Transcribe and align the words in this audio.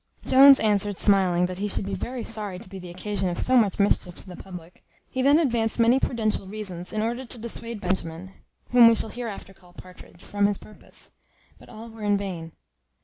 Jones 0.25 0.59
answered, 0.59 0.97
smiling, 0.97 1.45
that 1.45 1.59
he 1.59 1.67
should 1.67 1.85
be 1.85 1.93
very 1.93 2.23
sorry 2.23 2.57
to 2.57 2.67
be 2.67 2.79
the 2.79 2.89
occasion 2.89 3.29
of 3.29 3.37
so 3.37 3.55
much 3.55 3.77
mischief 3.77 4.17
to 4.17 4.27
the 4.27 4.35
public. 4.35 4.83
He 5.11 5.21
then 5.21 5.37
advanced 5.37 5.79
many 5.79 5.99
prudential 5.99 6.47
reasons, 6.47 6.91
in 6.91 7.03
order 7.03 7.23
to 7.23 7.37
dissuade 7.39 7.79
Benjamin 7.79 8.31
(whom 8.71 8.87
we 8.87 8.95
shall 8.95 9.09
hereafter 9.09 9.53
call 9.53 9.73
Partridge) 9.73 10.23
from 10.23 10.47
his 10.47 10.57
purpose; 10.57 11.11
but 11.59 11.69
all 11.69 11.87
were 11.87 12.01
in 12.01 12.17
vain. 12.17 12.53